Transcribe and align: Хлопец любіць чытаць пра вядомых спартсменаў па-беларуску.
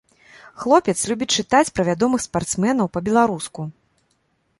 Хлопец 0.61 0.95
любіць 1.09 1.27
чытаць 1.43 1.73
пра 1.79 1.83
вядомых 1.89 2.23
спартсменаў 2.27 2.89
па-беларуску. 2.97 3.61